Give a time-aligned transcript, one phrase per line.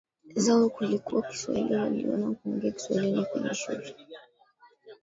[0.35, 3.93] zao kuliko kiswahili Waliona kuongea kiswahili ni kijushusha